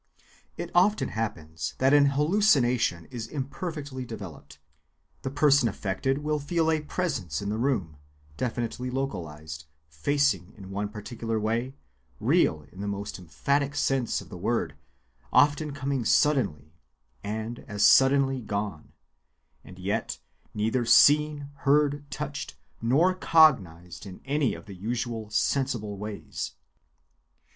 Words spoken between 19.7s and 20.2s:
yet